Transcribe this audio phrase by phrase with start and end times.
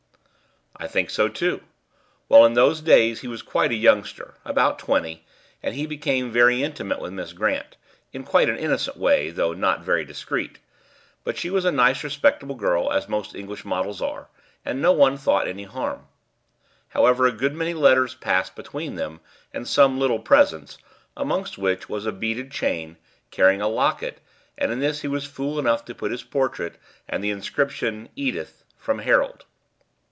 [0.77, 1.61] "I think so, too.
[2.27, 5.23] Well, in those days he was quite a youngster about twenty
[5.61, 7.77] and he became very intimate with Miss Grant,
[8.13, 10.57] in quite an innocent way, though not very discreet;
[11.23, 14.29] but she was a nice respectable girl, as most English models are,
[14.65, 16.07] and no one thought any harm.
[16.89, 19.19] However, a good many letters passed between them,
[19.53, 20.79] and some little presents,
[21.15, 22.97] amongst which was a beaded chain
[23.29, 24.19] carrying a locket,
[24.57, 28.63] and in this he was fool enough to put his portrait and the inscription, 'Edith,
[28.79, 29.45] from Harold.'